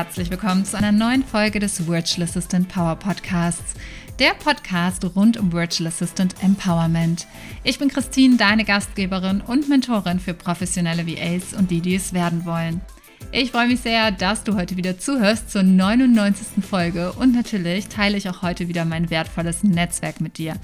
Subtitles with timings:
[0.00, 3.74] herzlich willkommen zu einer neuen Folge des Virtual Assistant Power Podcasts,
[4.18, 7.26] der Podcast rund um Virtual Assistant Empowerment.
[7.64, 12.46] Ich bin Christine, deine Gastgeberin und Mentorin für professionelle VAs und die, die es werden
[12.46, 12.80] wollen.
[13.30, 16.64] Ich freue mich sehr, dass du heute wieder zuhörst zur 99.
[16.64, 20.54] Folge und natürlich teile ich auch heute wieder mein wertvolles Netzwerk mit dir.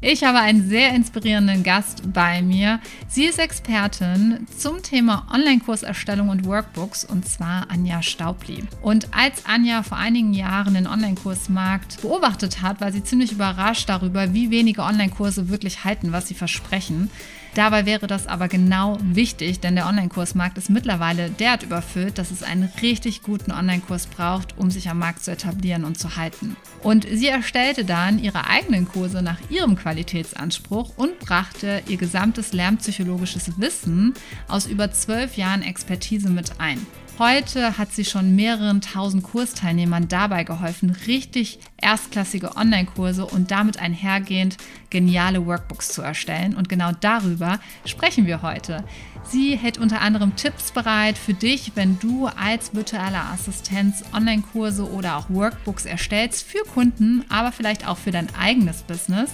[0.00, 2.78] Ich habe einen sehr inspirierenden Gast bei mir.
[3.08, 8.62] Sie ist Expertin zum Thema Online-Kurserstellung und Workbooks und zwar Anja Staubli.
[8.80, 14.32] Und als Anja vor einigen Jahren den Online-Kursmarkt beobachtet hat, war sie ziemlich überrascht darüber,
[14.32, 17.10] wie wenige Online-Kurse wirklich halten, was sie versprechen.
[17.54, 22.42] Dabei wäre das aber genau wichtig, denn der Online-Kursmarkt ist mittlerweile derart überfüllt, dass es
[22.42, 26.56] einen richtig guten Online-Kurs braucht, um sich am Markt zu etablieren und zu halten.
[26.82, 33.58] Und sie erstellte dann ihre eigenen Kurse nach ihrem Qualitätsanspruch und brachte ihr gesamtes lernpsychologisches
[33.58, 34.14] Wissen
[34.46, 36.86] aus über zwölf Jahren Expertise mit ein.
[37.18, 44.56] Heute hat sie schon mehreren tausend Kursteilnehmern dabei geholfen, richtig erstklassige Online-Kurse und damit einhergehend
[44.90, 46.54] geniale Workbooks zu erstellen.
[46.54, 48.84] Und genau darüber sprechen wir heute.
[49.24, 55.16] Sie hält unter anderem Tipps bereit für dich, wenn du als virtuelle Assistenz Online-Kurse oder
[55.16, 59.32] auch Workbooks erstellst für Kunden, aber vielleicht auch für dein eigenes Business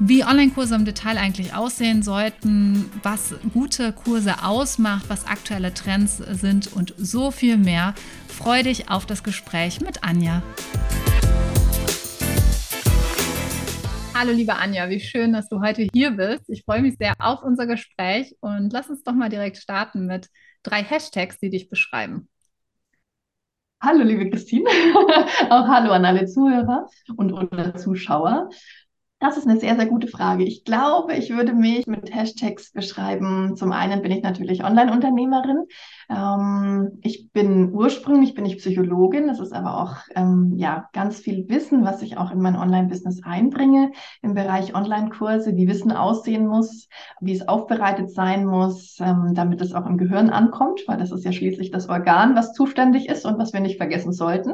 [0.00, 6.72] wie Online-Kurse im Detail eigentlich aussehen sollten, was gute Kurse ausmacht, was aktuelle Trends sind
[6.72, 7.94] und so viel mehr.
[8.28, 10.42] Freue dich auf das Gespräch mit Anja.
[14.14, 16.48] Hallo liebe Anja, wie schön, dass du heute hier bist.
[16.48, 20.28] Ich freue mich sehr auf unser Gespräch und lass uns doch mal direkt starten mit
[20.62, 22.28] drei Hashtags, die dich beschreiben.
[23.80, 24.68] Hallo liebe Christine,
[25.50, 28.48] auch hallo an alle Zuhörer und oder Zuschauer.
[29.20, 30.44] Das ist eine sehr, sehr gute Frage.
[30.44, 33.56] Ich glaube, ich würde mich mit Hashtags beschreiben.
[33.56, 35.64] Zum einen bin ich natürlich Online-Unternehmerin.
[36.08, 39.26] Ähm, ich bin ursprünglich bin ich Psychologin.
[39.26, 43.24] Das ist aber auch ähm, ja ganz viel Wissen, was ich auch in mein Online-Business
[43.24, 43.90] einbringe
[44.22, 46.88] im Bereich Online-Kurse, wie Wissen aussehen muss,
[47.20, 51.24] wie es aufbereitet sein muss, ähm, damit es auch im Gehirn ankommt, weil das ist
[51.24, 54.52] ja schließlich das Organ, was zuständig ist und was wir nicht vergessen sollten.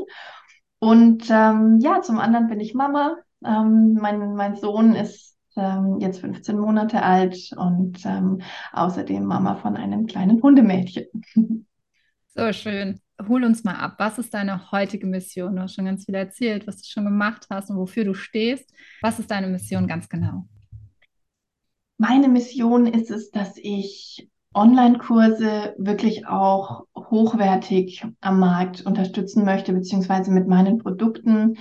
[0.78, 6.20] Und ähm, ja, zum anderen bin ich Mama, ähm, mein, mein Sohn ist ähm, jetzt
[6.20, 8.40] 15 Monate alt und ähm,
[8.72, 11.06] außerdem Mama von einem kleinen Hundemädchen.
[12.36, 13.00] So schön.
[13.28, 13.94] Hol uns mal ab.
[13.98, 15.54] Was ist deine heutige Mission?
[15.54, 18.74] Du hast schon ganz viel erzählt, was du schon gemacht hast und wofür du stehst.
[19.02, 20.48] Was ist deine Mission ganz genau?
[21.96, 30.32] Meine Mission ist es, dass ich Online-Kurse wirklich auch hochwertig am Markt unterstützen möchte, beziehungsweise
[30.32, 31.56] mit meinen Produkten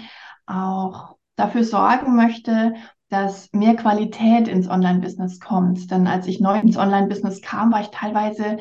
[0.48, 2.74] auch dafür sorgen möchte,
[3.10, 5.92] dass mehr Qualität ins Online-Business kommt.
[5.92, 8.58] Denn als ich neu ins Online-Business kam, war ich teilweise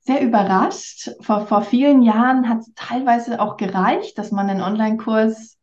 [0.00, 1.10] sehr überrascht.
[1.20, 5.58] Vor, vor vielen Jahren hat es teilweise auch gereicht, dass man einen Online-Kurs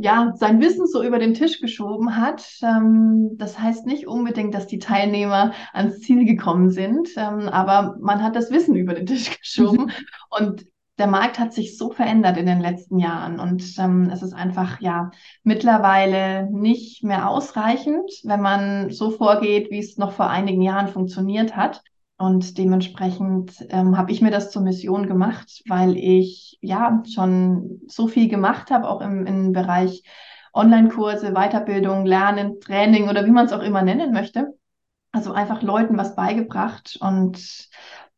[0.00, 2.46] ja, sein Wissen so über den Tisch geschoben hat.
[2.62, 8.22] Ähm, das heißt nicht unbedingt, dass die Teilnehmer ans Ziel gekommen sind, ähm, aber man
[8.22, 9.90] hat das Wissen über den Tisch geschoben.
[10.30, 10.66] Und
[10.98, 14.80] der Markt hat sich so verändert in den letzten Jahren und ähm, es ist einfach
[14.80, 15.10] ja
[15.44, 21.56] mittlerweile nicht mehr ausreichend, wenn man so vorgeht, wie es noch vor einigen Jahren funktioniert
[21.56, 21.82] hat.
[22.20, 28.08] Und dementsprechend ähm, habe ich mir das zur Mission gemacht, weil ich ja schon so
[28.08, 30.02] viel gemacht habe, auch im, im Bereich
[30.52, 34.52] Online-Kurse, Weiterbildung, Lernen, Training oder wie man es auch immer nennen möchte.
[35.12, 37.68] Also einfach Leuten was beigebracht und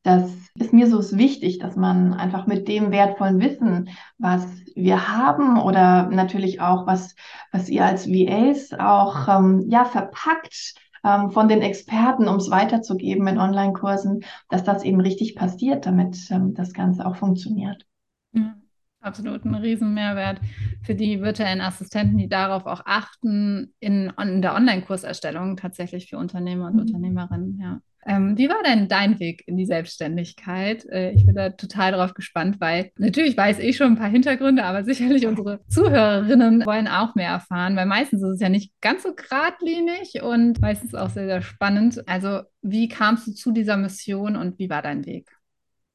[0.02, 5.60] das ist mir so wichtig, dass man einfach mit dem wertvollen Wissen, was wir haben
[5.60, 7.14] oder natürlich auch was,
[7.52, 10.74] was ihr als VAs auch ähm, ja verpackt
[11.04, 16.16] ähm, von den Experten, um es weiterzugeben in Online-Kursen, dass das eben richtig passiert, damit
[16.30, 17.86] ähm, das Ganze auch funktioniert.
[18.32, 18.54] Ja,
[19.00, 20.40] absolut ein Riesenmehrwert
[20.82, 26.66] für die virtuellen Assistenten, die darauf auch achten in, in der Online-Kurserstellung tatsächlich für Unternehmer
[26.66, 26.80] und mhm.
[26.80, 27.58] Unternehmerinnen.
[27.60, 27.80] Ja.
[28.06, 30.86] Ähm, wie war denn dein Weg in die Selbstständigkeit?
[30.86, 34.64] Äh, ich bin da total drauf gespannt, weil natürlich weiß ich schon ein paar Hintergründe,
[34.64, 39.02] aber sicherlich unsere Zuhörerinnen wollen auch mehr erfahren, weil meistens ist es ja nicht ganz
[39.02, 42.02] so geradlinig und meistens auch sehr, sehr spannend.
[42.08, 45.30] Also, wie kamst du zu dieser Mission und wie war dein Weg?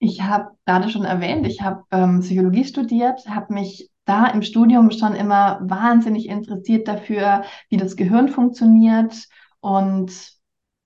[0.05, 4.91] Ich habe gerade schon erwähnt, ich habe ähm, Psychologie studiert, habe mich da im Studium
[4.91, 9.27] schon immer wahnsinnig interessiert dafür, wie das Gehirn funktioniert
[9.61, 10.11] und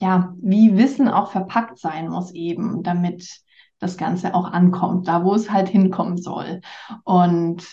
[0.01, 3.41] ja, wie Wissen auch verpackt sein muss eben, damit
[3.79, 6.61] das Ganze auch ankommt, da wo es halt hinkommen soll.
[7.03, 7.67] Und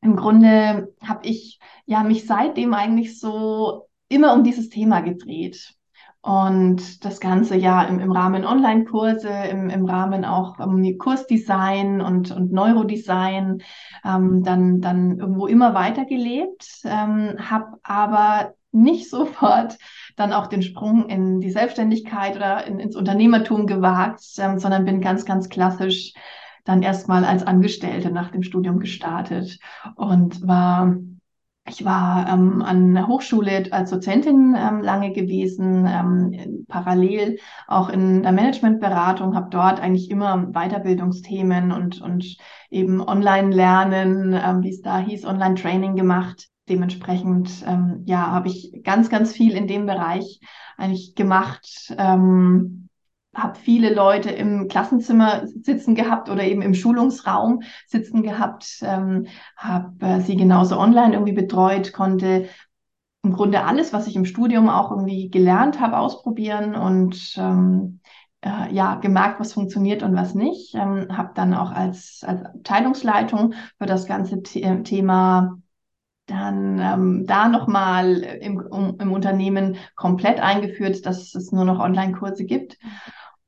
[0.00, 5.74] im Grunde habe ich ja mich seitdem eigentlich so immer um dieses Thema gedreht.
[6.22, 12.30] Und das Ganze ja im, im Rahmen Online-Kurse, im, im Rahmen auch ähm, Kursdesign und,
[12.30, 13.60] und Neurodesign,
[14.04, 19.76] ähm, dann, dann irgendwo immer weitergelebt, ähm, habe aber nicht sofort
[20.14, 25.00] dann auch den Sprung in die Selbstständigkeit oder in, ins Unternehmertum gewagt, ähm, sondern bin
[25.00, 26.12] ganz, ganz klassisch
[26.64, 29.58] dann erstmal als Angestellte nach dem Studium gestartet
[29.96, 30.94] und war
[31.72, 38.22] ich war ähm, an der Hochschule als Dozentin ähm, lange gewesen, ähm, parallel auch in
[38.22, 42.36] der Managementberatung, habe dort eigentlich immer Weiterbildungsthemen und, und
[42.70, 46.48] eben Online-Lernen, ähm, wie es da hieß, Online-Training gemacht.
[46.68, 50.40] Dementsprechend ähm, ja, habe ich ganz, ganz viel in dem Bereich
[50.76, 51.94] eigentlich gemacht.
[51.98, 52.88] Ähm,
[53.34, 59.26] habe viele Leute im Klassenzimmer sitzen gehabt oder eben im Schulungsraum sitzen gehabt, ähm,
[59.56, 62.48] habe äh, sie genauso online irgendwie betreut, konnte
[63.22, 68.00] im Grunde alles, was ich im Studium auch irgendwie gelernt habe, ausprobieren und ähm,
[68.44, 70.74] äh, ja gemerkt, was funktioniert und was nicht.
[70.74, 75.58] Ähm, habe dann auch als, als Abteilungsleitung für das ganze The Thema
[76.26, 82.44] dann ähm, da nochmal im, um, im Unternehmen komplett eingeführt, dass es nur noch Online-Kurse
[82.44, 82.78] gibt.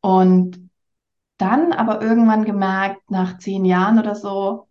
[0.05, 0.69] Und
[1.39, 4.69] dann aber irgendwann gemerkt, nach zehn Jahren oder so,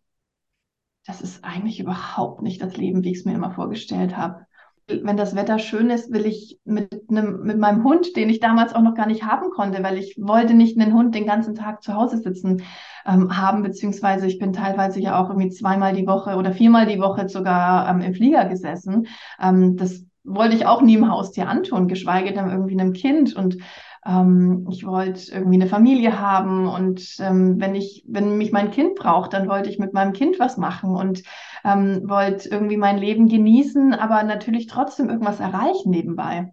[1.07, 4.45] das ist eigentlich überhaupt nicht das Leben, wie ich es mir immer vorgestellt habe.
[4.85, 8.75] Wenn das Wetter schön ist, will ich mit, einem, mit meinem Hund, den ich damals
[8.75, 11.81] auch noch gar nicht haben konnte, weil ich wollte nicht einen Hund den ganzen Tag
[11.81, 12.61] zu Hause sitzen
[13.03, 16.99] ähm, haben, beziehungsweise ich bin teilweise ja auch irgendwie zweimal die Woche oder viermal die
[16.99, 19.07] Woche sogar ähm, im Flieger gesessen.
[19.41, 23.35] Ähm, das wollte ich auch nie im Haustier antun, geschweige denn irgendwie einem Kind.
[23.35, 23.57] Und
[24.05, 28.95] ähm, ich wollte irgendwie eine Familie haben und ähm, wenn ich, wenn mich mein Kind
[28.95, 31.23] braucht, dann wollte ich mit meinem Kind was machen und
[31.63, 36.51] ähm, wollte irgendwie mein Leben genießen, aber natürlich trotzdem irgendwas erreichen nebenbei.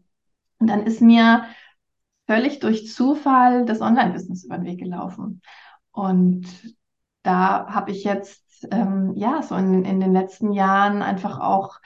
[0.58, 1.44] Und dann ist mir
[2.26, 5.40] völlig durch Zufall das Online-Business über den Weg gelaufen.
[5.90, 6.46] Und
[7.22, 11.80] da habe ich jetzt, ähm, ja, so in, in den letzten Jahren einfach auch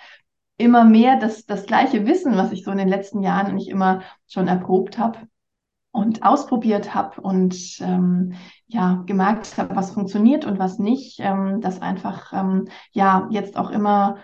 [0.56, 4.02] immer mehr das, das gleiche Wissen, was ich so in den letzten Jahren nicht immer
[4.26, 5.18] schon erprobt habe,
[5.94, 8.32] und ausprobiert habe und ähm,
[8.66, 13.70] ja gemerkt habe, was funktioniert und was nicht, ähm, das einfach ähm, ja jetzt auch
[13.70, 14.16] immer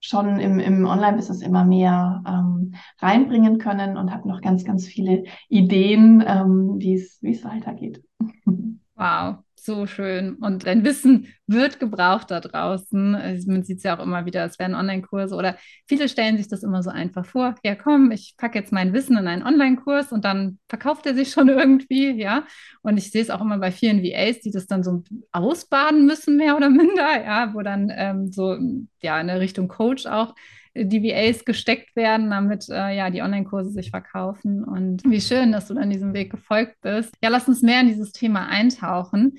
[0.00, 5.24] schon im, im Online-Business immer mehr ähm, reinbringen können und habe noch ganz, ganz viele
[5.48, 8.02] Ideen, ähm, wie es weitergeht.
[8.96, 10.36] Wow, so schön.
[10.36, 13.16] Und dein Wissen wird gebraucht da draußen.
[13.16, 15.56] Also man sieht es ja auch immer wieder, es werden Online-Kurse oder
[15.88, 17.56] viele stellen sich das immer so einfach vor.
[17.64, 21.30] Ja, komm, ich packe jetzt mein Wissen in einen Online-Kurs und dann verkauft er sich
[21.32, 22.44] schon irgendwie, ja.
[22.82, 25.02] Und ich sehe es auch immer bei vielen VAs, die das dann so
[25.32, 28.56] ausbaden müssen, mehr oder minder, ja, wo dann ähm, so
[29.02, 30.34] ja in der Richtung Coach auch
[30.74, 34.64] die VAs gesteckt werden, damit äh, ja die Online-Kurse sich verkaufen.
[34.64, 37.14] Und wie schön, dass du dann diesem Weg gefolgt bist.
[37.22, 39.38] Ja, lass uns mehr in dieses Thema eintauchen.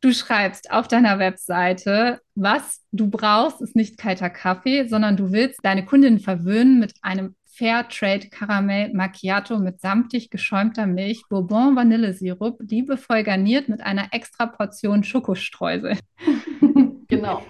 [0.00, 5.60] Du schreibst auf deiner Webseite, was du brauchst, ist nicht kalter Kaffee, sondern du willst
[5.62, 13.22] deine Kundin verwöhnen mit einem Fairtrade Karamell Macchiato mit samtig geschäumter Milch, Bourbon Vanillesirup, liebevoll
[13.22, 15.96] garniert mit einer extra Portion Schokostreusel.
[17.08, 17.42] genau.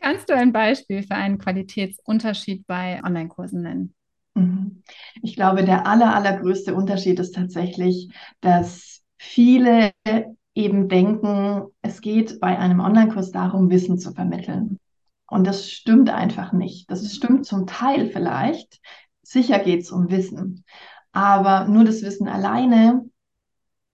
[0.00, 3.94] Kannst du ein Beispiel für einen Qualitätsunterschied bei Online-Kursen nennen?
[4.34, 4.82] Mhm.
[5.22, 8.10] Ich glaube, der aller, allergrößte Unterschied ist tatsächlich,
[8.40, 9.92] dass viele
[10.54, 14.78] eben denken, es geht bei einem Online-Kurs darum, Wissen zu vermitteln.
[15.28, 16.90] Und das stimmt einfach nicht.
[16.90, 18.80] Das stimmt zum Teil vielleicht.
[19.22, 20.64] Sicher geht es um Wissen.
[21.12, 23.04] Aber nur das Wissen alleine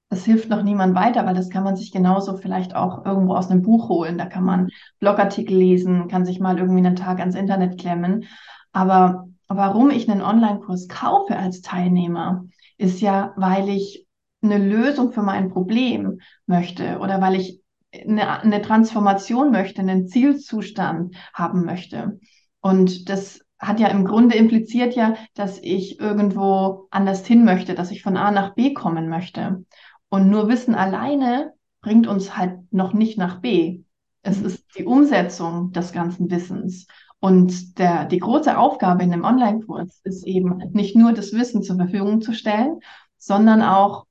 [0.08, 3.50] das hilft noch niemand weiter, weil das kann man sich genauso vielleicht auch irgendwo aus
[3.50, 4.18] einem Buch holen.
[4.18, 4.68] Da kann man
[5.00, 8.24] Blogartikel lesen, kann sich mal irgendwie einen Tag ans Internet klemmen.
[8.72, 12.44] Aber warum ich einen Online-Kurs kaufe als Teilnehmer,
[12.78, 14.06] ist ja, weil ich
[14.42, 17.60] eine Lösung für mein Problem möchte oder weil ich
[17.92, 22.20] eine, eine Transformation möchte, einen Zielzustand haben möchte.
[22.60, 27.90] Und das hat ja im Grunde impliziert ja, dass ich irgendwo anders hin möchte, dass
[27.90, 29.64] ich von A nach B kommen möchte.
[30.08, 33.82] Und nur Wissen alleine bringt uns halt noch nicht nach B.
[34.22, 36.86] Es ist die Umsetzung des ganzen Wissens.
[37.20, 41.76] Und der, die große Aufgabe in einem Online-Kurs ist eben nicht nur das Wissen zur
[41.76, 42.80] Verfügung zu stellen,
[43.18, 44.06] sondern auch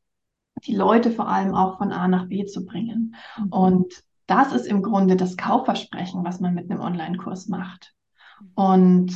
[0.65, 3.15] die Leute vor allem auch von A nach B zu bringen.
[3.37, 3.47] Mhm.
[3.49, 7.93] Und das ist im Grunde das Kaufversprechen, was man mit einem Online-Kurs macht.
[8.55, 9.13] Und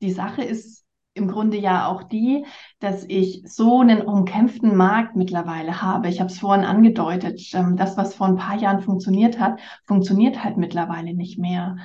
[0.00, 0.84] die Sache ist
[1.18, 2.46] im Grunde ja auch die,
[2.78, 6.08] dass ich so einen umkämpften Markt mittlerweile habe.
[6.08, 10.42] Ich habe es vorhin angedeutet, ähm, das, was vor ein paar Jahren funktioniert hat, funktioniert
[10.42, 11.76] halt mittlerweile nicht mehr.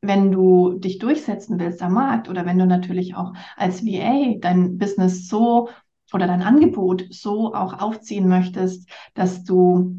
[0.00, 4.78] Wenn du dich durchsetzen willst am Markt oder wenn du natürlich auch als VA dein
[4.78, 5.68] Business so
[6.12, 9.96] oder dein Angebot so auch aufziehen möchtest, dass du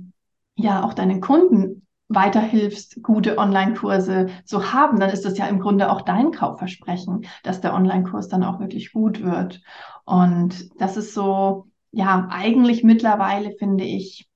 [0.55, 5.91] ja auch deinen Kunden weiterhilfst, gute Online-Kurse zu haben, dann ist das ja im Grunde
[5.91, 9.61] auch dein Kaufversprechen, dass der Online-Kurs dann auch wirklich gut wird.
[10.05, 14.29] Und das ist so, ja, eigentlich mittlerweile finde ich,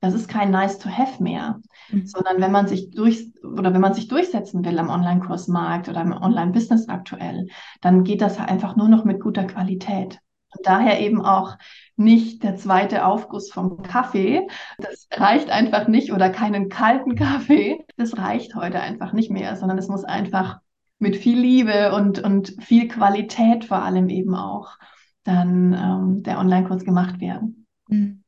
[0.00, 1.60] das ist kein nice to have mehr,
[1.90, 2.06] mhm.
[2.06, 6.12] sondern wenn man sich durch oder wenn man sich durchsetzen will am Online-Kursmarkt oder im
[6.12, 7.46] Online-Business aktuell,
[7.80, 10.18] dann geht das einfach nur noch mit guter Qualität.
[10.56, 11.56] Und daher eben auch
[11.96, 14.46] nicht der zweite Aufguss vom Kaffee.
[14.78, 17.84] Das reicht einfach nicht oder keinen kalten Kaffee.
[17.96, 20.60] Das reicht heute einfach nicht mehr, sondern es muss einfach
[20.98, 24.78] mit viel Liebe und, und viel Qualität vor allem eben auch
[25.24, 27.66] dann ähm, der Online-Kurs gemacht werden.
[27.88, 28.22] Mhm.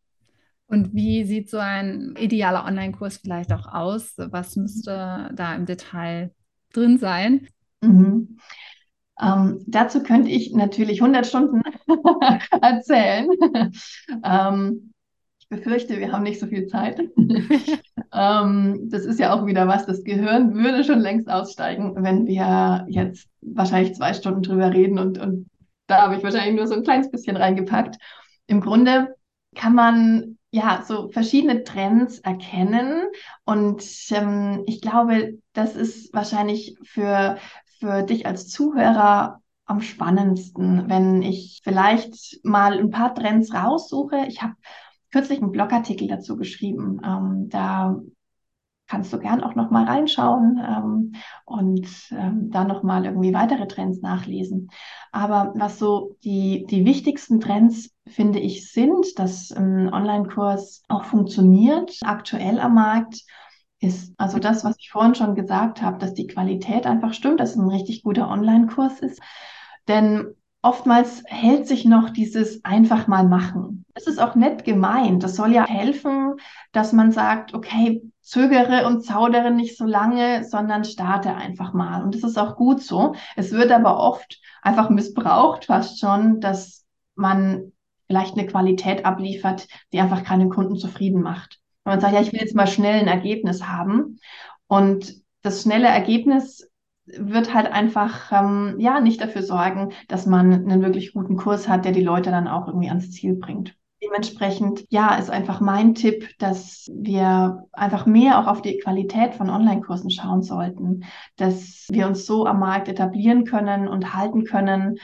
[0.67, 4.15] Und wie sieht so ein idealer Online-Kurs vielleicht auch aus?
[4.17, 6.33] Was müsste da im Detail
[6.73, 7.49] drin sein?
[7.81, 8.39] Mhm.
[9.21, 11.63] Ähm, dazu könnte ich natürlich 100 Stunden
[12.61, 13.29] erzählen.
[14.25, 14.93] ähm,
[15.39, 16.99] ich befürchte, wir haben nicht so viel Zeit.
[18.13, 22.87] ähm, das ist ja auch wieder was, das Gehirn würde schon längst aussteigen, wenn wir
[22.89, 25.47] jetzt wahrscheinlich zwei Stunden drüber reden und, und
[25.87, 27.97] da habe ich wahrscheinlich nur so ein kleines bisschen reingepackt.
[28.47, 29.15] Im Grunde
[29.55, 33.09] kann man ja, so verschiedene Trends erkennen.
[33.45, 37.39] Und ähm, ich glaube, das ist wahrscheinlich für,
[37.85, 44.25] für dich als Zuhörer am spannendsten, wenn ich vielleicht mal ein paar Trends raussuche.
[44.27, 44.55] Ich habe
[45.13, 47.01] kürzlich einen Blogartikel dazu geschrieben.
[47.05, 48.01] Ähm, da
[48.87, 51.13] kannst du gern auch noch mal reinschauen ähm,
[51.45, 54.71] und ähm, da noch mal irgendwie weitere Trends nachlesen.
[55.13, 61.99] Aber was so die, die wichtigsten Trends, finde ich, sind, dass ein Online-Kurs auch funktioniert,
[62.03, 63.25] aktuell am Markt,
[63.85, 67.51] ist also das, was ich vorhin schon gesagt habe, dass die Qualität einfach stimmt, dass
[67.51, 69.21] es ein richtig guter Online-Kurs ist.
[69.87, 73.85] Denn oftmals hält sich noch dieses einfach mal machen.
[73.95, 75.23] Es ist auch nett gemeint.
[75.23, 76.37] Das soll ja helfen,
[76.73, 82.03] dass man sagt, okay, zögere und zaudere nicht so lange, sondern starte einfach mal.
[82.03, 83.15] Und das ist auch gut so.
[83.37, 87.73] Es wird aber oft einfach missbraucht, fast schon, dass man
[88.07, 91.61] vielleicht eine Qualität abliefert, die einfach keinen Kunden zufrieden macht.
[91.85, 94.19] Wenn man sagt, ja, ich will jetzt mal schnell ein Ergebnis haben.
[94.67, 96.71] Und das schnelle Ergebnis
[97.07, 101.85] wird halt einfach ähm, ja nicht dafür sorgen, dass man einen wirklich guten Kurs hat,
[101.85, 103.77] der die Leute dann auch irgendwie ans Ziel bringt.
[104.03, 109.49] Dementsprechend, ja, ist einfach mein Tipp, dass wir einfach mehr auch auf die Qualität von
[109.49, 111.05] Online-Kursen schauen sollten,
[111.37, 114.99] dass wir uns so am Markt etablieren können und halten können,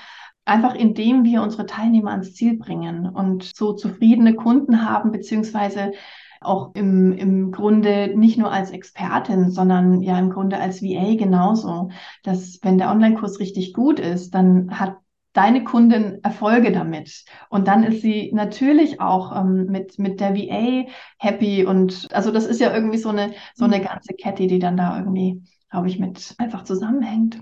[0.44, 5.92] einfach indem wir unsere Teilnehmer ans Ziel bringen und so zufriedene Kunden haben, beziehungsweise
[6.40, 11.90] auch im, im Grunde nicht nur als Expertin, sondern ja im Grunde als VA genauso,
[12.22, 14.96] dass wenn der Online-Kurs richtig gut ist, dann hat
[15.32, 17.24] deine Kundin Erfolge damit.
[17.50, 20.86] Und dann ist sie natürlich auch ähm, mit, mit der VA
[21.18, 21.64] happy.
[21.64, 23.84] Und also das ist ja irgendwie so eine, so eine mhm.
[23.84, 27.40] ganze Kette, die dann da irgendwie, glaube ich, mit einfach zusammenhängt.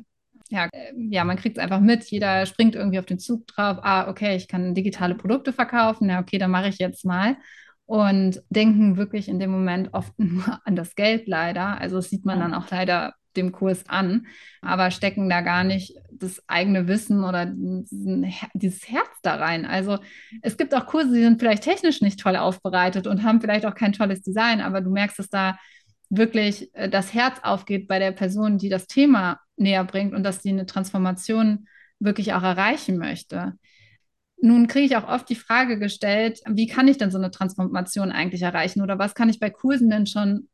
[0.50, 2.04] Ja, äh, ja, man kriegt es einfach mit.
[2.04, 3.78] Jeder springt irgendwie auf den Zug drauf.
[3.82, 6.10] Ah, okay, ich kann digitale Produkte verkaufen.
[6.10, 7.36] Ja, okay, dann mache ich jetzt mal
[7.88, 11.80] und denken wirklich in dem Moment oft nur an das Geld leider.
[11.80, 14.26] Also das sieht man dann auch leider dem Kurs an,
[14.60, 19.64] aber stecken da gar nicht das eigene Wissen oder dieses Herz da rein.
[19.64, 19.98] Also
[20.42, 23.74] es gibt auch Kurse, die sind vielleicht technisch nicht toll aufbereitet und haben vielleicht auch
[23.74, 25.56] kein tolles Design, aber du merkst, dass da
[26.10, 30.42] wirklich äh, das Herz aufgeht bei der Person, die das Thema näher bringt und dass
[30.42, 31.66] sie eine Transformation
[32.00, 33.54] wirklich auch erreichen möchte.
[34.40, 38.12] Nun kriege ich auch oft die Frage gestellt, wie kann ich denn so eine Transformation
[38.12, 40.48] eigentlich erreichen oder was kann ich bei Kursen denn schon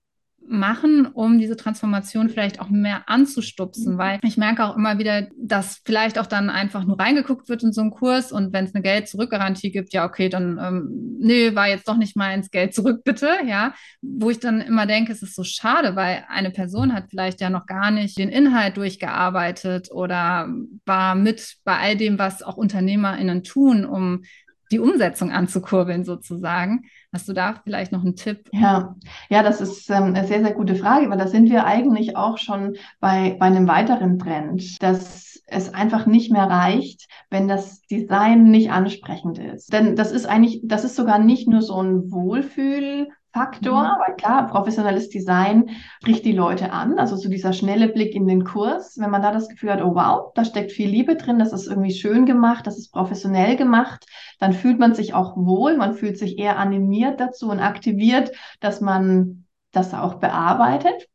[0.46, 3.98] machen, um diese Transformation vielleicht auch mehr anzustupsen, mhm.
[3.98, 7.72] weil ich merke auch immer wieder, dass vielleicht auch dann einfach nur reingeguckt wird in
[7.72, 11.68] so einen Kurs und wenn es eine Geld-Zurück-Garantie gibt, ja, okay, dann, ähm, nee, war
[11.68, 15.22] jetzt doch nicht mal ins Geld zurück, bitte, ja, wo ich dann immer denke, es
[15.22, 19.90] ist so schade, weil eine Person hat vielleicht ja noch gar nicht den Inhalt durchgearbeitet
[19.92, 20.48] oder
[20.84, 24.22] war mit bei all dem, was auch UnternehmerInnen tun, um
[24.70, 26.86] die Umsetzung anzukurbeln sozusagen.
[27.14, 28.48] Hast du da vielleicht noch einen Tipp?
[28.50, 28.96] Ja,
[29.30, 32.38] ja, das ist ähm, eine sehr, sehr gute Frage, weil da sind wir eigentlich auch
[32.38, 38.50] schon bei, bei einem weiteren Trend, dass es einfach nicht mehr reicht, wenn das Design
[38.50, 39.72] nicht ansprechend ist.
[39.72, 44.00] Denn das ist eigentlich, das ist sogar nicht nur so ein Wohlfühl Faktor, mhm.
[44.06, 47.00] weil klar, professionelles Design spricht die Leute an.
[47.00, 49.96] Also so dieser schnelle Blick in den Kurs, wenn man da das Gefühl hat, oh
[49.96, 54.06] wow, da steckt viel Liebe drin, das ist irgendwie schön gemacht, das ist professionell gemacht,
[54.38, 58.80] dann fühlt man sich auch wohl, man fühlt sich eher animiert dazu und aktiviert, dass
[58.80, 61.08] man das auch bearbeitet.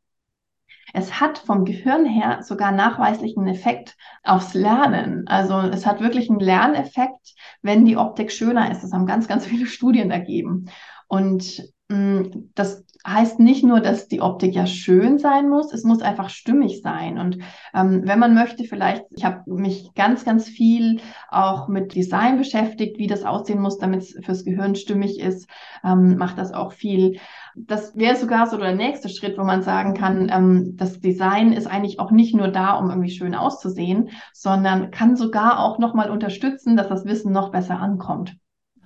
[0.92, 5.26] es hat vom Gehirn her sogar nachweislich einen Effekt aufs Lernen.
[5.26, 8.82] Also es hat wirklich einen Lerneffekt, wenn die Optik schöner ist.
[8.82, 10.66] Das haben ganz, ganz viele Studien ergeben.
[11.06, 11.62] Und
[12.54, 16.82] das heißt nicht nur, dass die Optik ja schön sein muss, es muss einfach stimmig
[16.82, 17.18] sein.
[17.18, 17.38] Und
[17.74, 22.98] ähm, wenn man möchte, vielleicht, ich habe mich ganz, ganz viel auch mit Design beschäftigt,
[22.98, 25.48] wie das aussehen muss, damit es fürs Gehirn stimmig ist,
[25.82, 27.18] ähm, macht das auch viel.
[27.56, 31.66] Das wäre sogar so der nächste Schritt, wo man sagen kann, ähm, das Design ist
[31.66, 36.76] eigentlich auch nicht nur da, um irgendwie schön auszusehen, sondern kann sogar auch nochmal unterstützen,
[36.76, 38.36] dass das Wissen noch besser ankommt.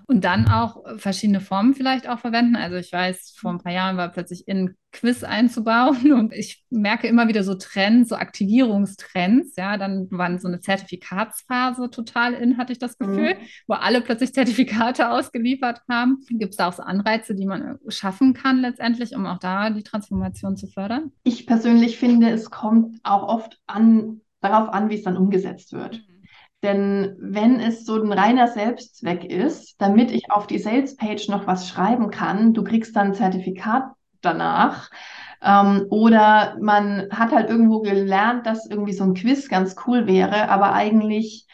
[0.06, 2.56] Und dann auch verschiedene Formen vielleicht auch verwenden.
[2.56, 7.08] Also ich weiß, vor ein paar Jahren war plötzlich in Quiz einzubauen und ich merke
[7.08, 9.56] immer wieder so Trends, so Aktivierungstrends.
[9.56, 13.46] Ja, dann waren so eine Zertifikatsphase total in, hatte ich das Gefühl, mhm.
[13.66, 16.22] wo alle plötzlich Zertifikate ausgeliefert haben.
[16.28, 19.70] Gibt es da auch so Anreize, die man äh, schaffen kann letztendlich, um auch da
[19.70, 21.12] die Transformation zu fördern?
[21.24, 25.96] Ich persönlich finde, es kommt auch oft an, darauf an, wie es dann umgesetzt wird.
[25.96, 26.13] Mhm.
[26.64, 31.68] Denn wenn es so ein reiner Selbstzweck ist, damit ich auf die Salespage noch was
[31.68, 33.84] schreiben kann, du kriegst dann ein Zertifikat
[34.22, 34.90] danach.
[35.42, 40.48] Ähm, oder man hat halt irgendwo gelernt, dass irgendwie so ein Quiz ganz cool wäre,
[40.48, 41.46] aber eigentlich,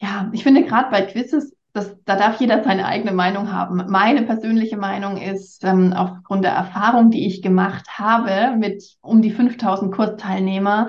[0.00, 3.84] ja, ich finde gerade bei Quizzes, das, da darf jeder seine eigene Meinung haben.
[3.88, 9.30] Meine persönliche Meinung ist, ähm, aufgrund der Erfahrung, die ich gemacht habe mit um die
[9.30, 10.88] 5000 Kursteilnehmer,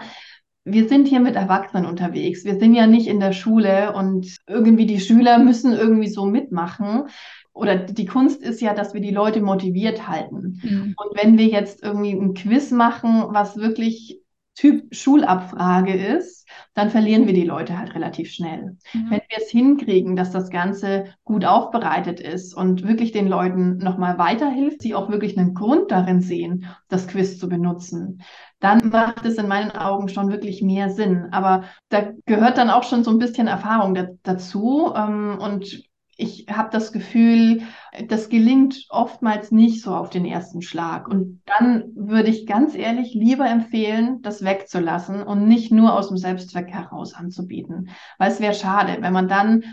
[0.65, 2.45] wir sind hier mit Erwachsenen unterwegs.
[2.45, 7.09] Wir sind ja nicht in der Schule und irgendwie die Schüler müssen irgendwie so mitmachen.
[7.51, 10.59] Oder die Kunst ist ja, dass wir die Leute motiviert halten.
[10.63, 10.95] Mhm.
[10.97, 14.22] Und wenn wir jetzt irgendwie ein Quiz machen, was wirklich
[14.55, 18.77] Typ Schulabfrage ist, dann verlieren wir die Leute halt relativ schnell.
[18.93, 19.09] Mhm.
[19.09, 24.17] Wenn wir es hinkriegen, dass das Ganze gut aufbereitet ist und wirklich den Leuten nochmal
[24.19, 28.21] weiterhilft, sie auch wirklich einen Grund darin sehen, das Quiz zu benutzen,
[28.59, 31.29] dann macht es in meinen Augen schon wirklich mehr Sinn.
[31.31, 34.93] Aber da gehört dann auch schon so ein bisschen Erfahrung da dazu.
[34.95, 35.83] Ähm, und
[36.17, 37.61] ich habe das Gefühl,
[38.07, 41.07] das gelingt oftmals nicht so auf den ersten Schlag.
[41.07, 46.17] Und dann würde ich ganz ehrlich lieber empfehlen, das wegzulassen und nicht nur aus dem
[46.17, 47.89] Selbstzweck heraus anzubieten.
[48.17, 49.63] Weil es wäre schade, wenn man dann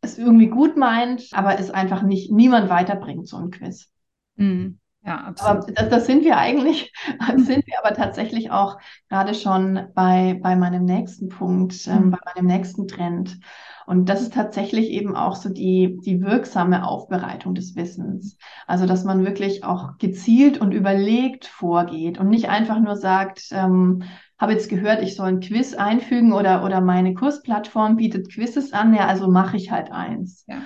[0.00, 3.90] es irgendwie gut meint, aber es einfach nicht niemand weiterbringt, so ein Quiz.
[4.36, 4.79] Mhm.
[5.02, 5.62] Ja, absolut.
[5.62, 6.92] Aber das, das, sind wir eigentlich,
[7.36, 12.10] sind wir aber tatsächlich auch gerade schon bei, bei meinem nächsten Punkt, ähm, mhm.
[12.10, 13.40] bei meinem nächsten Trend.
[13.86, 18.36] Und das ist tatsächlich eben auch so die, die wirksame Aufbereitung des Wissens.
[18.66, 24.02] Also, dass man wirklich auch gezielt und überlegt vorgeht und nicht einfach nur sagt, ähm,
[24.38, 28.94] habe jetzt gehört, ich soll ein Quiz einfügen oder, oder meine Kursplattform bietet Quizzes an,
[28.94, 30.44] ja, also mache ich halt eins.
[30.46, 30.58] Ja.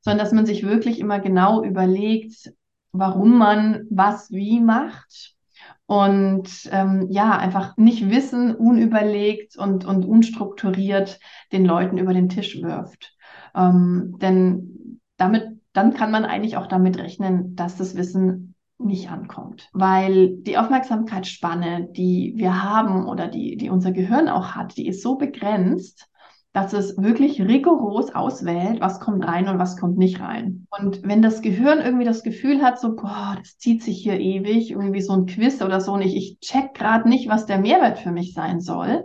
[0.00, 2.52] Sondern dass man sich wirklich immer genau überlegt,
[2.92, 5.34] warum man was wie macht
[5.86, 11.18] und ähm, ja, einfach nicht wissen, unüberlegt und, und unstrukturiert
[11.52, 13.14] den Leuten über den Tisch wirft.
[13.54, 19.68] Ähm, denn damit, dann kann man eigentlich auch damit rechnen, dass das Wissen nicht ankommt.
[19.72, 25.02] Weil die Aufmerksamkeitsspanne, die wir haben oder die, die unser Gehirn auch hat, die ist
[25.02, 26.08] so begrenzt,
[26.52, 30.66] dass es wirklich rigoros auswählt, was kommt rein und was kommt nicht rein.
[30.70, 34.70] Und wenn das Gehirn irgendwie das Gefühl hat, so, boah, das zieht sich hier ewig,
[34.70, 37.98] irgendwie so ein Quiz oder so, und ich, ich check gerade nicht, was der Mehrwert
[37.98, 39.04] für mich sein soll.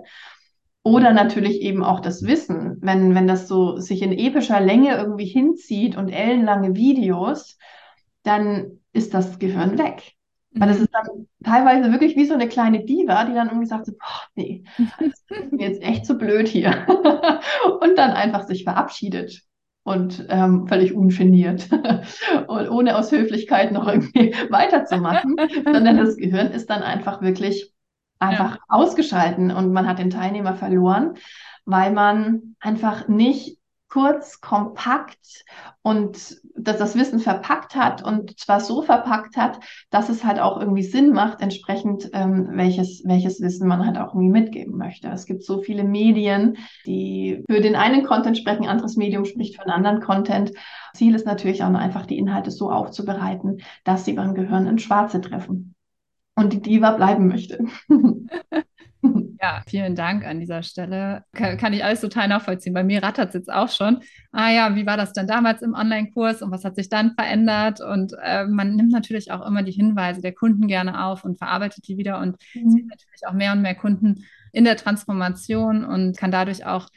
[0.84, 5.26] Oder natürlich eben auch das Wissen, wenn, wenn das so sich in epischer Länge irgendwie
[5.26, 7.58] hinzieht und ellenlange Videos,
[8.24, 10.17] dann ist das Gehirn weg.
[10.60, 10.84] Weil das mhm.
[10.84, 14.22] ist dann teilweise wirklich wie so eine kleine Diva, die dann irgendwie sagt, so, boah,
[14.36, 16.86] nee, das ist mir jetzt echt zu blöd hier.
[17.82, 19.44] und dann einfach sich verabschiedet
[19.84, 21.70] und ähm, völlig ungeniert
[22.48, 27.74] und ohne aus Höflichkeit noch irgendwie weiterzumachen, sondern das Gehirn ist dann einfach wirklich
[28.20, 28.62] einfach ja.
[28.68, 31.14] ausgeschalten und man hat den Teilnehmer verloren,
[31.66, 35.46] weil man einfach nicht kurz, kompakt
[35.82, 40.60] und dass das Wissen verpackt hat und zwar so verpackt hat, dass es halt auch
[40.60, 45.08] irgendwie Sinn macht, entsprechend ähm, welches, welches Wissen man halt auch irgendwie mitgeben möchte.
[45.10, 49.62] Es gibt so viele Medien, die für den einen Content sprechen, anderes Medium spricht für
[49.62, 50.52] einen anderen Content.
[50.94, 55.22] Ziel ist natürlich auch einfach, die Inhalte so aufzubereiten, dass sie beim Gehirn ins Schwarze
[55.22, 55.76] treffen
[56.36, 57.66] und die Diva bleiben möchte.
[59.40, 61.24] Ja, vielen Dank an dieser Stelle.
[61.34, 62.74] Kann, kann ich alles total nachvollziehen.
[62.74, 64.00] Bei mir rattert es jetzt auch schon.
[64.32, 67.80] Ah ja, wie war das denn damals im Online-Kurs und was hat sich dann verändert?
[67.80, 71.88] Und äh, man nimmt natürlich auch immer die Hinweise der Kunden gerne auf und verarbeitet
[71.88, 72.72] die wieder und mhm.
[72.72, 76.90] sieht natürlich auch mehr und mehr Kunden in der Transformation und kann dadurch auch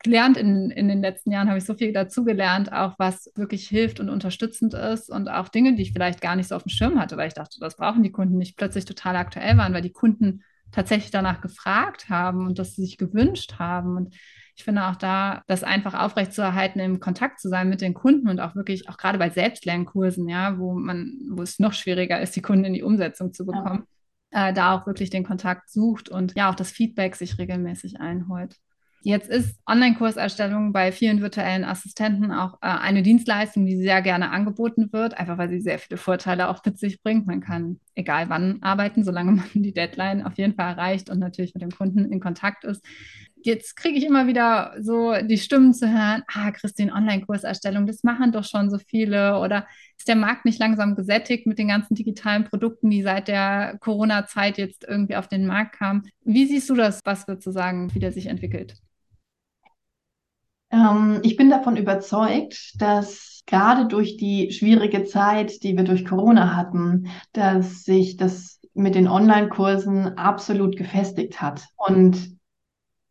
[0.00, 3.66] gelernt in, in den letzten Jahren, habe ich so viel dazu gelernt, auch was wirklich
[3.66, 6.70] hilft und unterstützend ist und auch Dinge, die ich vielleicht gar nicht so auf dem
[6.70, 9.82] Schirm hatte, weil ich dachte, das brauchen die Kunden nicht, plötzlich total aktuell waren, weil
[9.82, 13.96] die Kunden tatsächlich danach gefragt haben und das sie sich gewünscht haben.
[13.96, 14.14] Und
[14.56, 18.40] ich finde auch da, das einfach aufrechtzuerhalten, im Kontakt zu sein mit den Kunden und
[18.40, 22.42] auch wirklich, auch gerade bei Selbstlernkursen, ja, wo man, wo es noch schwieriger ist, die
[22.42, 23.84] Kunden in die Umsetzung zu bekommen,
[24.32, 24.48] ja.
[24.48, 28.56] äh, da auch wirklich den Kontakt sucht und ja auch das Feedback sich regelmäßig einholt.
[29.08, 34.92] Jetzt ist Online-Kurserstellung bei vielen virtuellen Assistenten auch äh, eine Dienstleistung, die sehr gerne angeboten
[34.92, 37.26] wird, einfach weil sie sehr viele Vorteile auch mit sich bringt.
[37.26, 41.54] Man kann egal wann arbeiten, solange man die Deadline auf jeden Fall erreicht und natürlich
[41.54, 42.84] mit dem Kunden in Kontakt ist.
[43.42, 48.30] Jetzt kriege ich immer wieder so die Stimmen zu hören, ah, Christine, Online-Kurserstellung, das machen
[48.30, 49.66] doch schon so viele oder
[49.96, 54.58] ist der Markt nicht langsam gesättigt mit den ganzen digitalen Produkten, die seit der Corona-Zeit
[54.58, 56.02] jetzt irgendwie auf den Markt kamen?
[56.24, 57.00] Wie siehst du das?
[57.04, 58.74] Was würdest du sagen, wie der sich entwickelt?
[60.70, 66.54] Ähm, ich bin davon überzeugt, dass gerade durch die schwierige Zeit, die wir durch Corona
[66.54, 71.64] hatten, dass sich das mit den Online-Kursen absolut gefestigt hat.
[71.76, 72.38] Und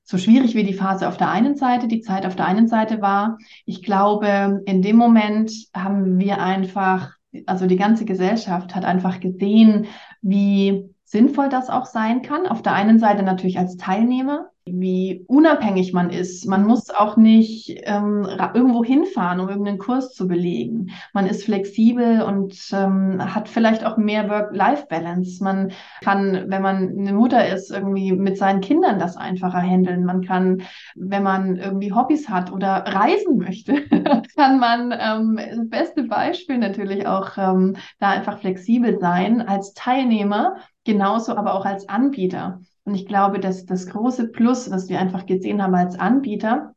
[0.04, 3.02] so schwierig wie die Phase auf der einen Seite, die Zeit auf der einen Seite
[3.02, 7.12] war, ich glaube, in dem Moment haben wir einfach,
[7.46, 9.88] also die ganze Gesellschaft hat einfach gesehen,
[10.22, 12.48] wie sinnvoll das auch sein kann.
[12.48, 16.46] Auf der einen Seite natürlich als Teilnehmer, wie unabhängig man ist.
[16.46, 20.92] Man muss auch nicht ähm, irgendwo hinfahren, um irgendeinen Kurs zu belegen.
[21.14, 25.44] Man ist flexibel und ähm, hat vielleicht auch mehr Work-Life-Balance.
[25.44, 30.06] Man kann, wenn man eine Mutter ist, irgendwie mit seinen Kindern das einfacher handeln.
[30.06, 30.62] Man kann,
[30.96, 33.82] wenn man irgendwie Hobbys hat oder reisen möchte,
[34.36, 40.56] kann man ähm, das beste Beispiel natürlich auch ähm, da einfach flexibel sein als Teilnehmer
[40.88, 42.62] genauso aber auch als Anbieter.
[42.88, 46.74] Und ich glaube, dass das große Plus, was wir einfach gesehen haben als Anbieter,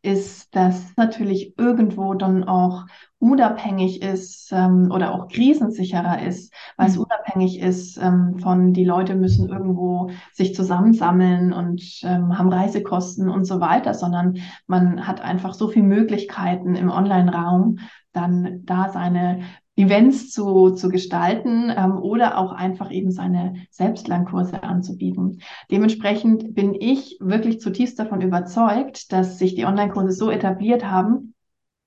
[0.00, 2.86] ist, dass natürlich irgendwo dann auch
[3.18, 6.92] unabhängig ist ähm, oder auch krisensicherer ist, weil mhm.
[6.92, 13.28] es unabhängig ist ähm, von, die Leute müssen irgendwo sich zusammensammeln und ähm, haben Reisekosten
[13.28, 17.80] und so weiter, sondern man hat einfach so viele Möglichkeiten im Online-Raum,
[18.12, 19.42] dann da seine
[19.78, 25.40] Events zu, zu gestalten ähm, oder auch einfach eben seine Selbstlernkurse anzubieten.
[25.70, 31.34] Dementsprechend bin ich wirklich zutiefst davon überzeugt, dass sich die Online-Kurse so etabliert haben,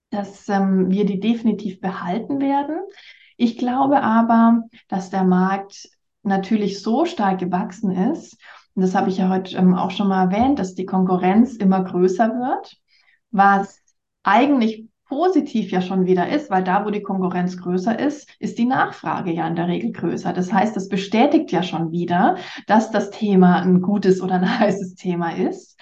[0.09, 2.77] dass ähm, wir die definitiv behalten werden.
[3.35, 5.89] Ich glaube aber, dass der Markt
[6.23, 8.37] natürlich so stark gewachsen ist,
[8.73, 11.83] und das habe ich ja heute ähm, auch schon mal erwähnt, dass die Konkurrenz immer
[11.83, 12.77] größer wird,
[13.31, 13.81] was
[14.23, 18.65] eigentlich positiv ja schon wieder ist, weil da, wo die Konkurrenz größer ist, ist die
[18.65, 20.31] Nachfrage ja in der Regel größer.
[20.31, 24.95] Das heißt, das bestätigt ja schon wieder, dass das Thema ein gutes oder ein heißes
[24.95, 25.77] Thema ist.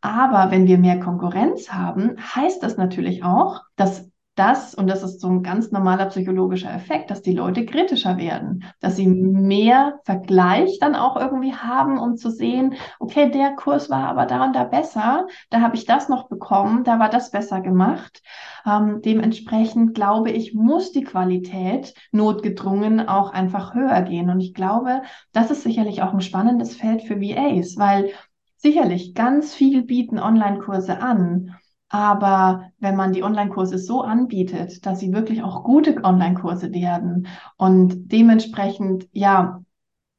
[0.00, 4.08] Aber wenn wir mehr Konkurrenz haben, heißt das natürlich auch, dass
[4.40, 8.64] das, und das ist so ein ganz normaler psychologischer Effekt, dass die Leute kritischer werden,
[8.80, 14.08] dass sie mehr Vergleich dann auch irgendwie haben, um zu sehen, okay, der Kurs war
[14.08, 17.60] aber da und da besser, da habe ich das noch bekommen, da war das besser
[17.60, 18.22] gemacht.
[18.66, 24.30] Ähm, dementsprechend glaube ich, muss die Qualität notgedrungen auch einfach höher gehen.
[24.30, 28.10] Und ich glaube, das ist sicherlich auch ein spannendes Feld für VAs, weil
[28.56, 31.56] sicherlich ganz viel bieten Online-Kurse an.
[31.90, 37.26] Aber wenn man die Online-Kurse so anbietet, dass sie wirklich auch gute Online-Kurse werden
[37.56, 39.62] und dementsprechend, ja,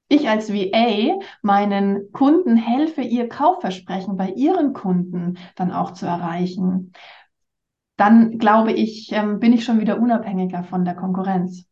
[0.10, 6.92] ich als VA meinen Kunden helfe, ihr Kaufversprechen bei ihren Kunden dann auch zu erreichen,
[7.96, 11.66] dann glaube ich, ähm, bin ich schon wieder unabhängiger von der Konkurrenz.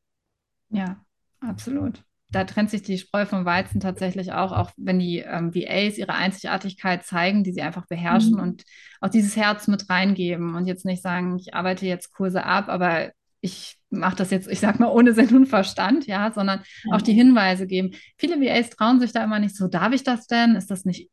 [0.69, 1.03] Ja,
[1.41, 5.97] absolut da trennt sich die Spreu vom Weizen tatsächlich auch, auch wenn die ähm, VAs
[5.97, 8.41] ihre Einzigartigkeit zeigen, die sie einfach beherrschen mhm.
[8.41, 8.63] und
[9.01, 13.11] auch dieses Herz mit reingeben und jetzt nicht sagen, ich arbeite jetzt Kurse ab, aber
[13.41, 16.93] ich mache das jetzt, ich sag mal, ohne Sinn und Verstand, ja, sondern mhm.
[16.93, 17.91] auch die Hinweise geben.
[18.17, 20.55] Viele VAs trauen sich da immer nicht so, darf ich das denn?
[20.55, 21.09] Ist das nicht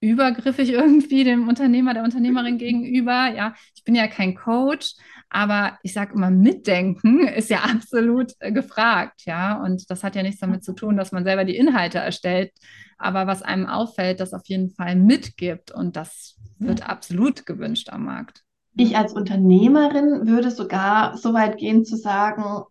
[0.00, 3.32] übergriffig irgendwie dem Unternehmer, der Unternehmerin gegenüber?
[3.34, 4.94] Ja, ich bin ja kein Coach,
[5.30, 9.62] aber ich sage immer, mitdenken ist ja absolut äh, gefragt, ja.
[9.62, 12.52] Und das hat ja nichts damit zu tun, dass man selber die Inhalte erstellt,
[12.98, 15.72] aber was einem auffällt, das auf jeden Fall mitgibt.
[15.72, 18.42] Und das wird absolut gewünscht am Markt.
[18.76, 22.64] Ich als Unternehmerin würde sogar so weit gehen zu sagen,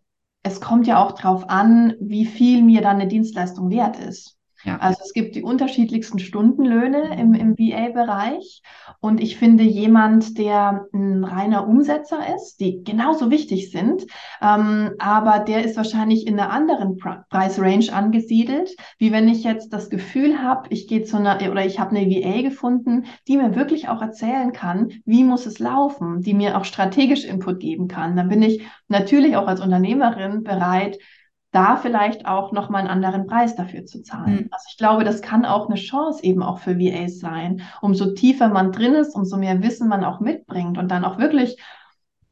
[0.43, 4.34] es kommt ja auch darauf an, wie viel mir dann eine Dienstleistung wert ist.
[4.65, 4.77] Ja.
[4.77, 8.63] Also es gibt die unterschiedlichsten Stundenlöhne im, im VA-Bereich.
[8.99, 14.07] Und ich finde, jemand, der ein reiner Umsetzer ist, die genauso wichtig sind,
[14.41, 19.91] ähm, aber der ist wahrscheinlich in einer anderen Preisrange angesiedelt, wie wenn ich jetzt das
[19.91, 23.87] Gefühl habe, ich gehe zu einer oder ich habe eine VA gefunden, die mir wirklich
[23.87, 28.15] auch erzählen kann, wie muss es laufen, die mir auch strategisch Input geben kann.
[28.15, 30.97] Dann bin ich natürlich auch als Unternehmerin bereit,
[31.55, 34.33] da vielleicht auch nochmal einen anderen Preis dafür zu zahlen.
[34.33, 34.49] Mhm.
[34.51, 37.61] Also ich glaube, das kann auch eine Chance eben auch für VAs sein.
[37.81, 41.57] Umso tiefer man drin ist, umso mehr Wissen man auch mitbringt und dann auch wirklich,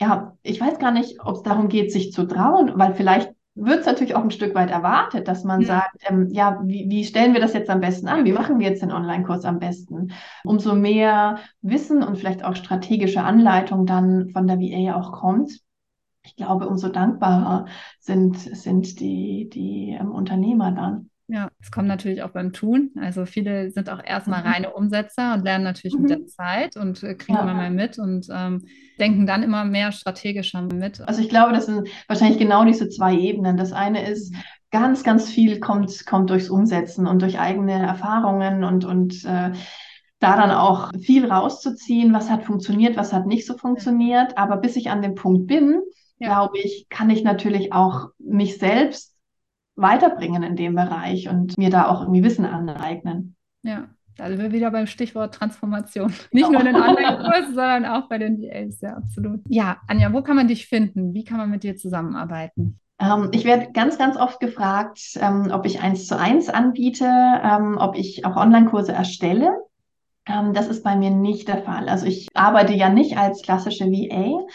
[0.01, 3.81] ja, ich weiß gar nicht, ob es darum geht, sich zu trauen, weil vielleicht wird
[3.81, 5.67] es natürlich auch ein Stück weit erwartet, dass man ja.
[5.67, 8.25] sagt, ähm, ja, wie, wie stellen wir das jetzt am besten an?
[8.25, 10.11] Wie machen wir jetzt den Online-Kurs am besten?
[10.43, 15.62] Umso mehr Wissen und vielleicht auch strategische Anleitung dann von der VA auch kommt,
[16.23, 17.65] ich glaube, umso dankbarer
[17.99, 21.09] sind, sind die, die ähm, Unternehmer dann.
[21.27, 22.91] Ja, es kommt natürlich auch beim Tun.
[22.99, 24.47] Also viele sind auch erstmal mhm.
[24.47, 26.01] reine Umsetzer und lernen natürlich mhm.
[26.01, 27.43] mit der Zeit und äh, kriegen ja.
[27.43, 28.61] immer mehr mit und ähm,
[28.99, 31.01] denken dann immer mehr strategischer mit.
[31.01, 33.55] Also ich glaube, das sind wahrscheinlich genau diese zwei Ebenen.
[33.55, 34.37] Das eine ist, mhm.
[34.71, 39.51] ganz, ganz viel kommt, kommt durchs Umsetzen und durch eigene Erfahrungen und, und äh,
[40.19, 44.37] da dann auch viel rauszuziehen, was hat funktioniert, was hat nicht so funktioniert.
[44.37, 45.81] Aber bis ich an dem Punkt bin,
[46.19, 46.27] ja.
[46.27, 49.15] glaube ich, kann ich natürlich auch mich selbst
[49.75, 53.35] weiterbringen in dem Bereich und mir da auch irgendwie Wissen aneignen.
[53.63, 56.13] Ja, da sind wir wieder beim Stichwort Transformation.
[56.31, 59.41] Nicht nur in den Online-Kursen, sondern auch bei den VAs, ja, absolut.
[59.49, 61.13] Ja, Anja, wo kann man dich finden?
[61.13, 62.79] Wie kann man mit dir zusammenarbeiten?
[62.99, 67.77] Ähm, ich werde ganz, ganz oft gefragt, ähm, ob ich eins zu eins anbiete, ähm,
[67.79, 69.49] ob ich auch Online-Kurse erstelle.
[70.27, 71.89] Ähm, das ist bei mir nicht der Fall.
[71.89, 74.45] Also ich arbeite ja nicht als klassische VA,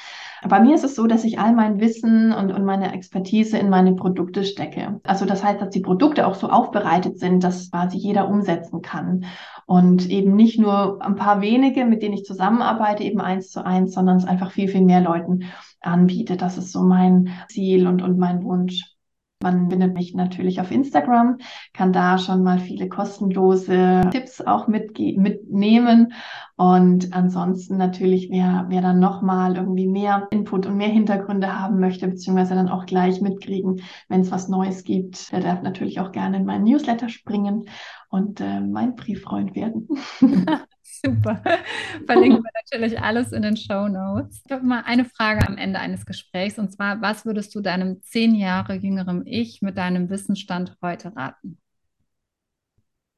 [0.46, 3.70] bei mir ist es so, dass ich all mein Wissen und, und meine Expertise in
[3.70, 5.00] meine Produkte stecke.
[5.04, 9.24] Also das heißt, dass die Produkte auch so aufbereitet sind, dass quasi jeder umsetzen kann.
[9.66, 13.92] Und eben nicht nur ein paar wenige, mit denen ich zusammenarbeite, eben eins zu eins,
[13.94, 15.44] sondern es einfach viel, viel mehr Leuten
[15.80, 16.36] anbiete.
[16.36, 18.97] Das ist so mein Ziel und, und mein Wunsch.
[19.40, 21.38] Man findet mich natürlich auf Instagram,
[21.72, 26.12] kann da schon mal viele kostenlose Tipps auch mitnehmen.
[26.56, 32.08] Und ansonsten natürlich, wer, wer dann nochmal irgendwie mehr Input und mehr Hintergründe haben möchte,
[32.08, 36.38] beziehungsweise dann auch gleich mitkriegen, wenn es was Neues gibt, der darf natürlich auch gerne
[36.38, 37.68] in meinen Newsletter springen
[38.08, 39.88] und äh, mein Brieffreund werden.
[41.04, 41.42] Super.
[42.06, 44.42] Verlinken wir natürlich alles in den Show Notes.
[44.44, 48.02] Ich habe mal eine Frage am Ende eines Gesprächs und zwar: Was würdest du deinem
[48.02, 51.58] zehn Jahre jüngeren Ich mit deinem Wissensstand heute raten?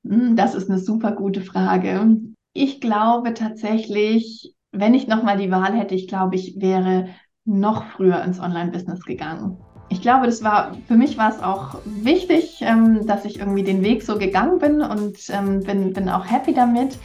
[0.04, 2.18] Hm, das ist eine super gute Frage.
[2.52, 7.08] Ich glaube tatsächlich, wenn ich nochmal die Wahl hätte, ich glaube, ich wäre
[7.44, 9.58] noch früher ins Online-Business gegangen
[9.90, 13.82] ich glaube, das war für mich war es auch wichtig, ähm, dass ich irgendwie den
[13.82, 16.96] Weg so gegangen bin und ähm, bin, bin auch happy damit.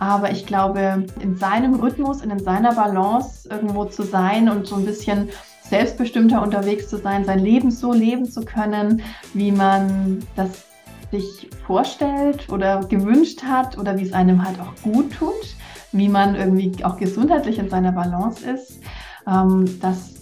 [0.00, 4.84] Aber ich glaube, in seinem Rhythmus, in seiner Balance irgendwo zu sein und so ein
[4.84, 5.28] bisschen
[5.62, 9.02] selbstbestimmter unterwegs zu sein, sein Leben so leben zu können,
[9.32, 10.64] wie man das
[11.12, 15.56] sich vorstellt oder gewünscht hat oder wie es einem halt auch gut tut,
[15.92, 18.80] wie man irgendwie auch gesundheitlich in seiner Balance ist.
[19.28, 20.21] Ähm, das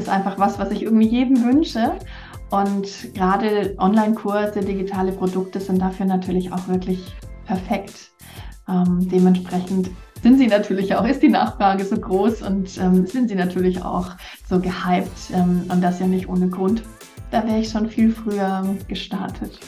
[0.00, 1.92] ist einfach was, was ich irgendwie jedem wünsche.
[2.50, 7.14] Und gerade Online-Kurse, digitale Produkte sind dafür natürlich auch wirklich
[7.46, 8.10] perfekt.
[8.68, 9.90] Ähm, dementsprechend
[10.22, 14.10] sind sie natürlich auch, ist die Nachfrage so groß und ähm, sind sie natürlich auch
[14.48, 16.82] so gehypt ähm, und das ja nicht ohne Grund.
[17.30, 19.58] Da wäre ich schon viel früher gestartet.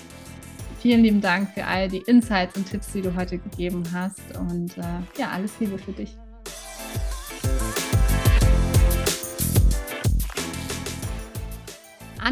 [0.80, 4.76] Vielen lieben Dank für all die Insights und Tipps, die du heute gegeben hast und
[4.78, 4.82] äh,
[5.16, 6.16] ja, alles Liebe für dich.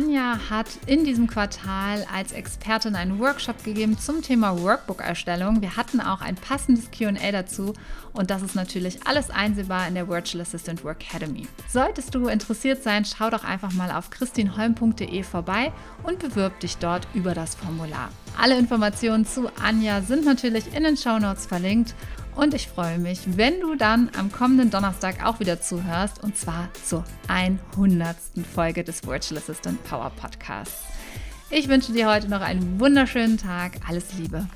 [0.01, 5.61] Anja hat in diesem Quartal als Expertin einen Workshop gegeben zum Thema Workbook-Erstellung.
[5.61, 7.75] Wir hatten auch ein passendes QA dazu
[8.15, 11.47] und das ist natürlich alles einsehbar in der Virtual Assistant Work Academy.
[11.69, 15.71] Solltest du interessiert sein, schau doch einfach mal auf christinholm.de vorbei
[16.03, 18.09] und bewirb dich dort über das Formular.
[18.41, 21.95] Alle Informationen zu Anja sind natürlich in den Show Notes verlinkt
[22.37, 26.69] und ich freue mich, wenn du dann am kommenden Donnerstag auch wieder zuhörst und zwar
[26.85, 28.17] zur 100.
[28.55, 30.85] Folge des Virtual Assistant Power Podcasts.
[31.51, 33.73] Ich wünsche dir heute noch einen wunderschönen Tag.
[33.89, 34.47] Alles Liebe.